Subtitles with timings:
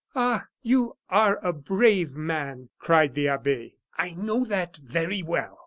[0.15, 0.47] "Ah!
[0.63, 3.75] you are a brave man!" cried the abbe.
[3.95, 5.59] "I know that very well!